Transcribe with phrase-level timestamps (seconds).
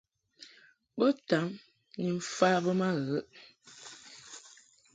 [0.97, 1.47] Bo tam
[2.01, 3.27] ni mfa be ma ghəghəʼ.